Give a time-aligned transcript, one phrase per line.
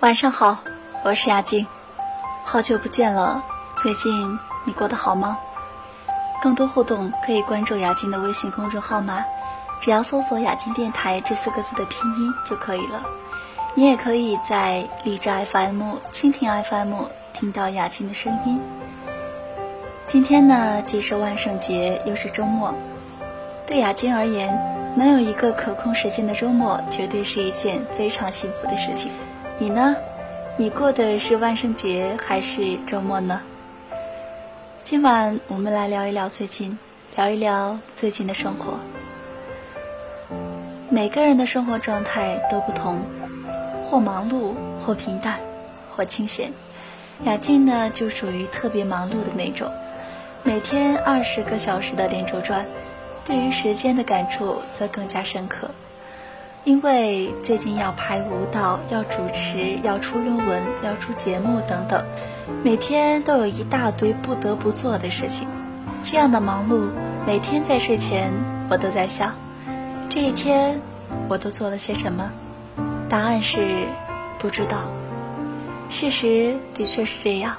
[0.00, 0.58] 晚上好，
[1.04, 1.66] 我是雅静，
[2.44, 3.42] 好久不见了，
[3.74, 5.38] 最近你过得好吗？
[6.42, 9.24] 更多互动可以关注雅静的微信公众号码，
[9.80, 13.02] 只要搜索“雅静电台”这四个字的拼音就可以了。
[13.74, 16.94] 你也可以在荔枝 FM、蜻蜓 FM
[17.32, 18.60] 听到雅静的声音。
[20.06, 22.74] 今天呢，既是万圣节，又是周末，
[23.66, 24.56] 对雅静而言。
[24.94, 29.10] 能有一个可控时间的周末，绝对是一件非常幸福的事情。
[29.58, 29.96] 你呢？
[30.58, 33.40] 你过的是万圣节还是周末呢？
[34.82, 36.78] 今晚我们来聊一聊最近，
[37.16, 38.78] 聊一聊最近的生活。
[40.90, 43.00] 每个人的生活状态都不同，
[43.82, 45.40] 或忙碌，或平淡，
[45.88, 46.52] 或清闲。
[47.24, 49.72] 雅静呢，就属于特别忙碌的那种，
[50.42, 52.66] 每天二十个小时的连轴转。
[53.24, 55.70] 对于时间的感触则更加深刻，
[56.66, 62.04] 因为最近要拍舞蹈、要主持、要出论文、要出节目等等，
[62.64, 65.46] 每天都有一大堆不得不做的事情。
[66.02, 66.90] 这样的忙碌，
[67.24, 68.32] 每天在睡前
[68.68, 69.36] 我都在想，
[70.10, 70.80] 这一天
[71.28, 72.32] 我都做了些什么？
[73.08, 73.86] 答案是
[74.40, 74.78] 不知道。
[75.88, 77.58] 事实的确是这样，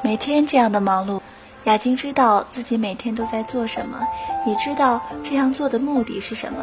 [0.00, 1.20] 每天这样的忙碌。
[1.64, 3.98] 雅静知道自己每天都在做什么，
[4.46, 6.58] 也知道这样做的目的是什么。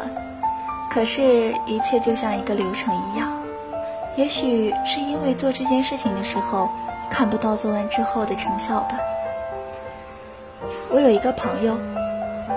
[0.96, 3.30] 可是，一切就像一个流程一样。
[4.16, 6.70] 也许是因为做这件事情的时候
[7.10, 8.96] 看不到做完之后的成效吧。
[10.88, 11.76] 我有一个朋友，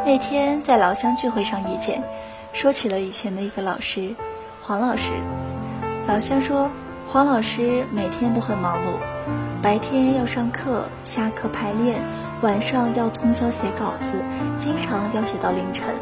[0.05, 2.01] 那天在老乡聚会上遇见，
[2.53, 4.15] 说起了以前的一个老师，
[4.61, 5.11] 黄老师。
[6.07, 6.69] 老乡说，
[7.05, 8.93] 黄老师每天都很忙碌，
[9.61, 12.01] 白天要上课，下课排练。
[12.41, 14.23] 晚上要通宵写稿子，
[14.57, 15.93] 经常要写到凌晨。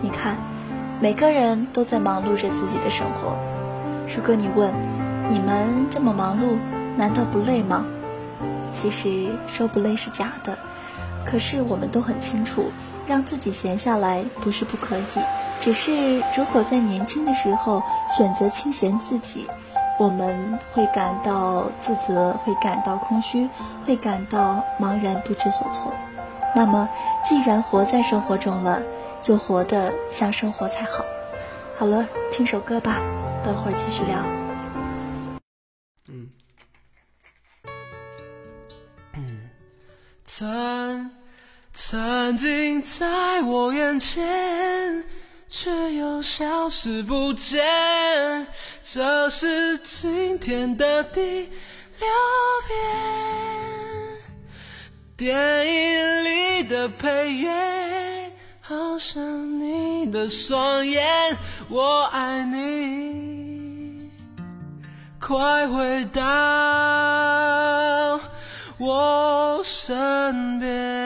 [0.00, 0.38] 你看，
[1.04, 3.36] 每个人都在忙碌着自己的生活。
[4.08, 4.72] 如果你问，
[5.28, 6.56] 你们这么忙碌，
[6.96, 7.84] 难道不累吗？
[8.72, 10.56] 其实说不累是假的，
[11.22, 12.72] 可是我们都很清楚，
[13.06, 15.02] 让自己闲下来不是不可以，
[15.60, 17.82] 只是如果在年轻的时候
[18.16, 19.46] 选择清闲自己。
[19.98, 23.46] 我们会感到自责，会感到空虚，
[23.86, 25.92] 会感到茫然不知所措。
[26.56, 26.88] 那么，
[27.22, 28.80] 既然活在生活中了，
[29.24, 31.04] 就活得像生活才好。
[31.74, 33.00] 好了，听首歌吧，
[33.42, 34.24] 等会儿继续聊。
[39.16, 39.50] 嗯，
[40.24, 41.10] 曾
[41.72, 45.04] 曾经在我眼前。
[45.46, 47.64] 却又消失不见，
[48.82, 52.08] 这是今天的第六
[52.66, 52.76] 遍。
[55.16, 55.32] 电
[55.68, 58.13] 影里的配乐，
[58.66, 61.06] 好像你的双眼，
[61.68, 64.10] 我爱你，
[65.20, 66.22] 快回到
[68.78, 71.03] 我身边。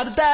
[0.00, 0.27] about that.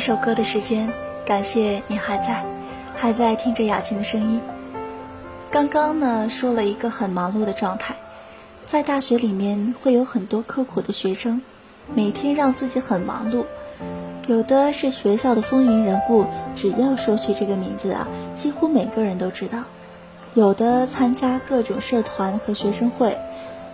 [0.00, 0.90] 首歌的时间，
[1.26, 2.42] 感谢你还在，
[2.96, 4.40] 还在听着雅静的声音。
[5.50, 7.94] 刚刚呢说了一个很忙碌的状态，
[8.64, 11.42] 在大学里面会有很多刻苦的学生，
[11.94, 13.44] 每天让自己很忙碌。
[14.26, 16.24] 有的是学校的风云人物，
[16.54, 19.64] 只要说起这个名字啊，几乎每个人都知道。
[20.34, 23.18] 有的参加各种社团和学生会，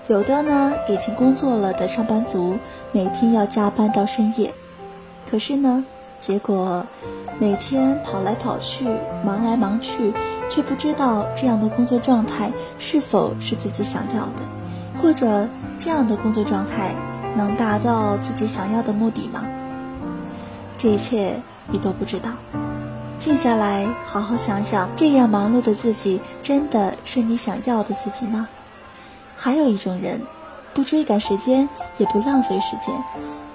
[0.09, 2.59] 有的呢已经工作了的上班族，
[2.91, 4.53] 每天要加班到深夜。
[5.31, 5.85] 可是呢，
[6.19, 6.85] 结果
[7.39, 8.85] 每天跑来跑去，
[9.25, 10.13] 忙来忙去，
[10.51, 14.43] 却不知道这样的工作状态是否是自己想要的，
[15.01, 15.49] 或者
[15.79, 16.95] 这样的工作状态
[17.35, 19.47] 能达到自己想要的目的吗？
[20.79, 22.31] 这一切你都不知道。
[23.17, 28.47] 静下来，好好想想，这样忙碌的自己，真的是你想要的自己吗？
[29.35, 30.21] 还有一种人，
[30.75, 32.95] 不追赶时间，也不浪费时间，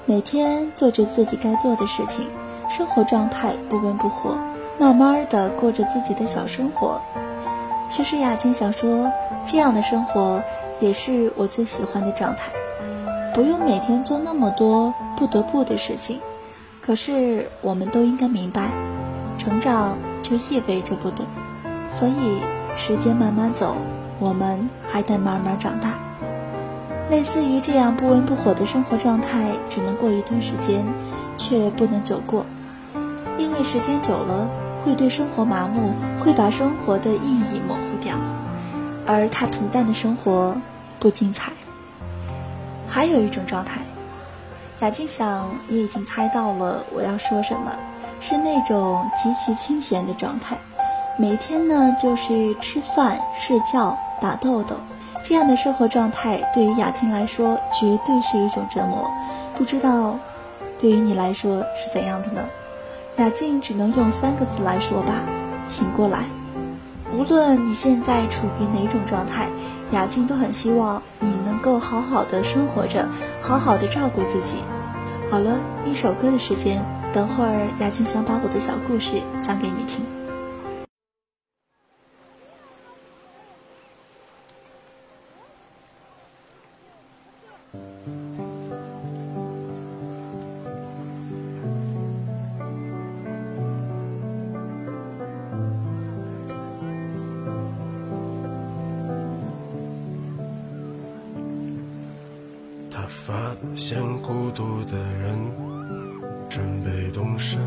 [0.06, 2.28] 每天做着自己该做的事情，
[2.72, 4.38] 生活状态不温不火，
[4.80, 7.02] 慢慢的过着自己的小生活。
[7.90, 9.12] 其实雅静想说，
[9.46, 10.42] 这样的生活
[10.80, 12.54] 也是我最喜欢的状态，
[13.34, 16.22] 不用每天做那么多不得不的事情。
[16.82, 18.70] 可是我们都应该明白，
[19.38, 21.26] 成长就意味着不得，
[21.90, 22.40] 所以
[22.78, 23.76] 时间慢慢走，
[24.18, 26.00] 我们还得慢慢长大。
[27.10, 30.86] 类似于这样不温不火的生活状态，只能过一段时间，
[31.36, 32.46] 却不能久过，
[33.42, 34.48] 因为时间久了
[34.84, 38.16] 会对生活麻木，会把生活的意义模糊掉，
[39.06, 40.56] 而太平淡的生活
[41.00, 41.52] 不精彩。
[42.88, 43.82] 还有一种状态。
[44.82, 47.72] 雅静想，你已经猜到了我要说什么，
[48.20, 50.58] 是那种极其清闲的状态。
[51.18, 54.76] 每天呢，就是吃饭、睡觉、打豆豆，
[55.24, 59.12] 这样的生活状态对于雅静来说，绝对是一种折磨。
[59.56, 60.18] 不知道，
[60.80, 62.42] 对于你来说是怎样的呢？
[63.18, 65.24] 雅静只能用三个字来说吧：
[65.68, 66.24] 醒过来。
[67.14, 69.48] 无论你现在处于哪种状态。
[69.92, 73.10] 雅静都很希望你能够好好的生活着，
[73.42, 74.56] 好好的照顾自己。
[75.30, 80.11] 好了，一首歌的时间，等会儿雅静想把我的小故事讲给你听。
[103.12, 105.38] 发现孤独的人
[106.50, 107.60] 准备动身，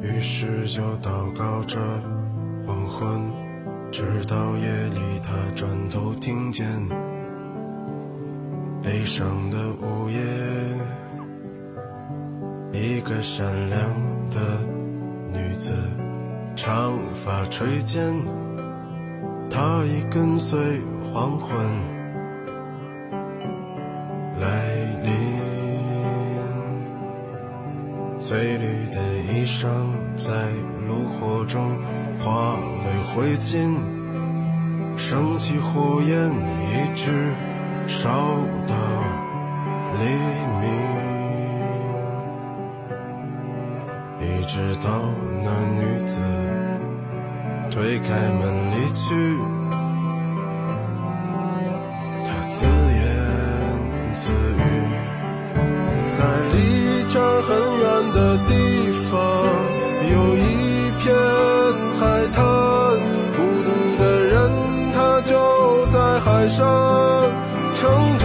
[0.00, 1.76] 于是就祷告着
[2.64, 3.20] 黄昏，
[3.90, 6.66] 直到夜里他转头听见
[8.82, 10.20] 悲伤的午夜，
[12.72, 13.80] 一个善良
[14.30, 14.60] 的
[15.32, 15.74] 女子，
[16.54, 18.14] 长发垂肩，
[19.50, 20.80] 她已跟随
[21.12, 21.95] 黄昏。
[28.26, 28.98] 翠绿的
[29.30, 29.68] 衣裳
[30.16, 30.32] 在
[30.88, 31.78] 炉火中
[32.18, 33.78] 化为灰烬，
[34.96, 37.32] 升起火焰，一直
[37.86, 38.10] 烧
[38.66, 38.74] 到
[40.00, 40.06] 黎
[40.60, 40.64] 明，
[44.20, 45.04] 一直到
[45.44, 46.20] 那女子
[47.70, 48.08] 推开
[48.40, 48.42] 门
[48.72, 49.38] 离去，
[52.24, 52.66] 她自
[66.48, 66.64] 上
[67.74, 68.15] 乘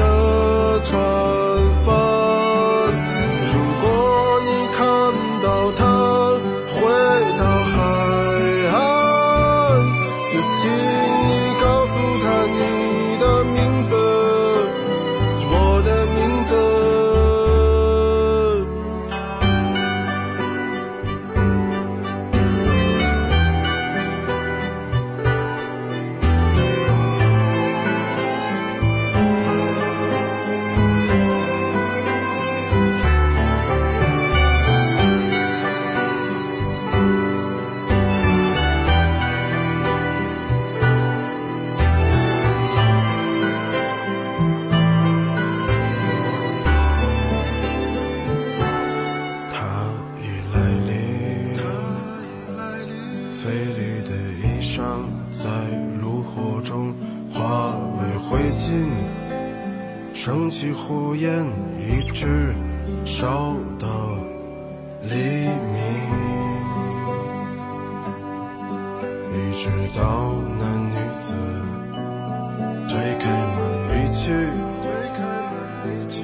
[74.32, 74.38] 去，
[74.82, 75.20] 推开
[75.52, 76.24] 门离去，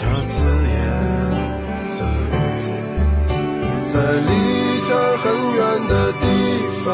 [0.00, 0.34] 她自
[0.66, 0.76] 言
[1.86, 1.94] 自
[2.32, 2.34] 语，
[3.92, 3.94] 在
[4.26, 4.30] 离
[4.88, 6.24] 这很远的地
[6.84, 6.90] 方，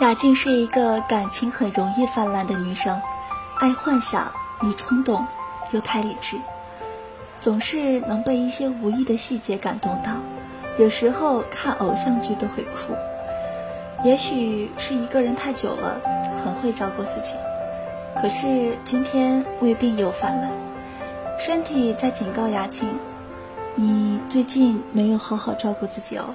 [0.00, 3.02] 雅静是一个感情很容易泛滥的女生，
[3.58, 5.26] 爱幻想，易冲动，
[5.72, 6.40] 又太理智，
[7.38, 10.12] 总是能被一些无意的细节感动到，
[10.78, 12.96] 有时候看偶像剧都会哭。
[14.04, 16.00] 也许是一个人太久了，
[16.36, 17.34] 很会照顾自己，
[18.14, 20.50] 可是今天胃病又犯了，
[21.36, 22.88] 身体在警告雅静
[23.74, 26.34] ：“你最近没有好好照顾自己哦。”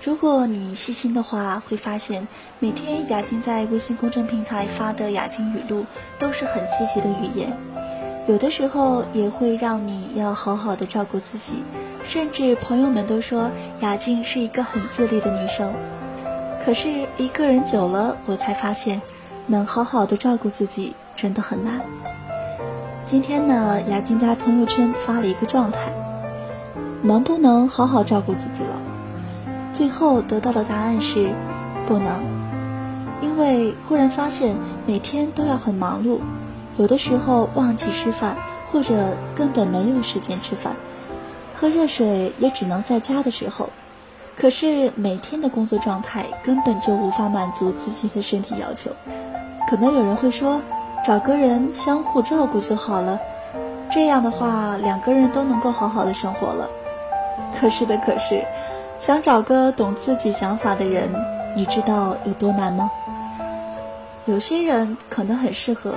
[0.00, 2.26] 如果你细心的话，会发现
[2.60, 5.84] 每天雅静在微信公众平台发的雅静语录
[6.20, 7.52] 都是很积极的语言，
[8.28, 11.64] 有的时候也会让你要好好的照顾自己，
[12.04, 13.50] 甚至朋友们都说
[13.80, 15.74] 雅静是一个很自律的女生。
[16.62, 19.00] 可是一个人久了，我才发现，
[19.46, 21.80] 能好好的照顾自己真的很难。
[23.02, 25.92] 今天呢，雅静在朋友圈发了一个状态，
[27.02, 28.80] 能不能好好照顾自己了？
[29.72, 31.32] 最后得到的答案是，
[31.86, 32.22] 不能，
[33.22, 34.54] 因为忽然发现
[34.86, 36.20] 每天都要很忙碌，
[36.76, 38.36] 有的时候忘记吃饭，
[38.70, 40.76] 或者根本没有时间吃饭，
[41.54, 43.70] 喝热水也只能在家的时候。
[44.40, 48.90] 可是每天的工作状态根本就无法满足自己的身体要求。
[49.68, 50.62] 可能有人会说，
[51.04, 53.20] 找个人相互照顾就好了，
[53.90, 56.66] 这样的话两个人都能够好好的生活了。
[57.54, 58.42] 可是的，可是。
[58.98, 61.10] 想找个懂自己想法的人，
[61.56, 62.90] 你知道有多难吗？
[64.26, 65.94] 有些人可能很适合，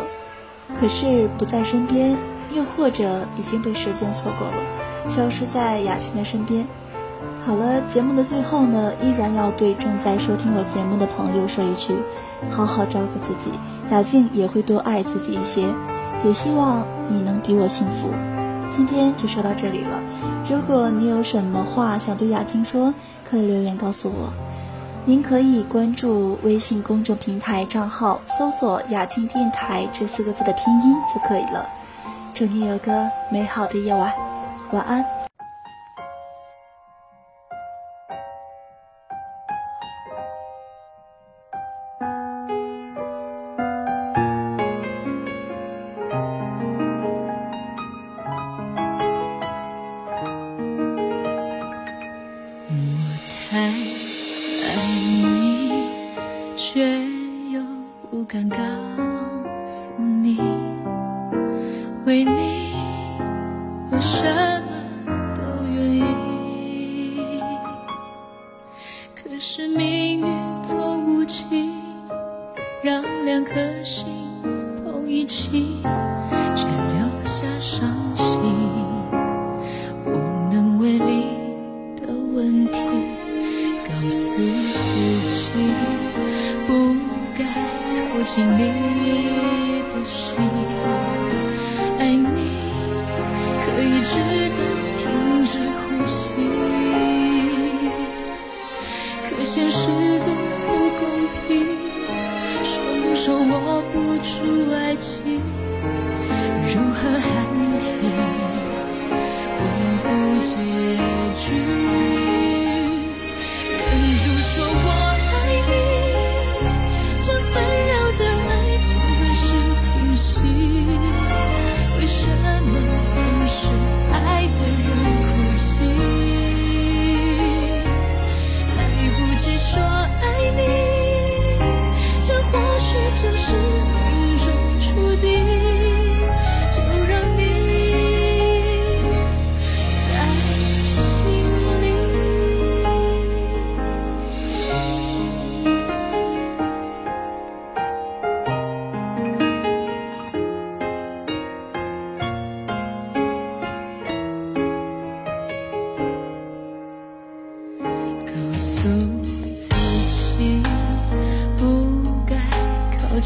[0.80, 2.18] 可是不在身边，
[2.54, 6.66] 又或者已经被时间错过了，消失在雅琴的身边。
[7.46, 11.94] 好了，节目的最后呢，依然要对正在收听我节目的朋友说一句：
[12.50, 13.52] 好好照顾自己，
[13.92, 15.68] 雅静也会多爱自己一些，
[16.24, 18.08] 也希望你能比我幸福。
[18.70, 20.00] 今天就说到这里了。
[20.50, 22.94] 如果你有什么话想对雅静说，
[23.30, 24.32] 可以留言告诉我。
[25.06, 31.70] 您可以关注微信公众平台账号，搜索“雅静电台”这四个字的拼音就可以了。
[32.34, 34.14] 祝你有个美好的夜晚，
[34.72, 35.23] 晚安。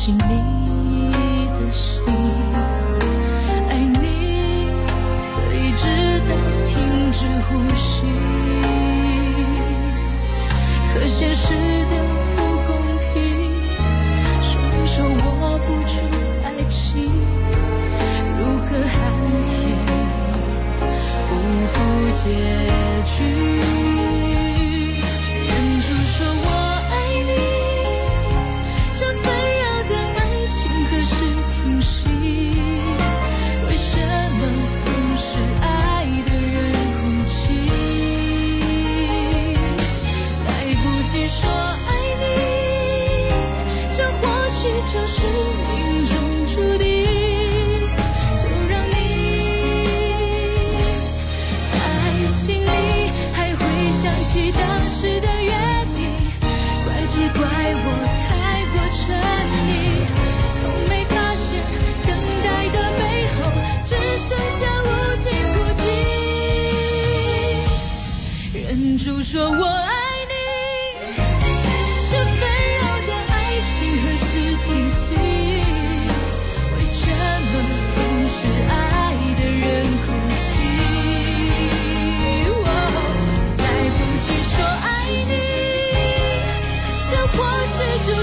[0.07, 0.56] 心里。
[45.17, 45.21] 是
[45.73, 46.13] 命中
[46.45, 46.86] 注定，
[48.38, 48.93] 就让你
[51.73, 51.75] 在
[52.27, 52.69] 心里
[53.34, 53.60] 还会
[53.91, 55.51] 想起当时的约
[55.95, 55.97] 定。
[56.86, 57.41] 怪只怪
[57.84, 57.86] 我
[58.21, 58.21] 太
[58.71, 58.97] 过沉
[59.65, 59.69] 溺，
[60.56, 61.47] 从没发现
[62.06, 62.10] 等
[62.43, 63.01] 待的背
[63.34, 63.36] 后
[63.84, 65.84] 只剩下无尽孤寂。
[68.53, 70.06] 忍住，说我爱。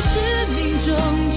[0.09, 1.34] 是命中